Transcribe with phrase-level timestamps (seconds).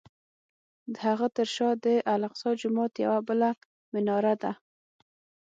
[0.93, 3.49] د هغه تر شا د الاقصی جومات یوه بله
[3.93, 4.51] مناره ده.